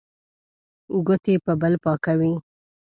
[1.05, 2.33] ګوتې په بل پاکوي.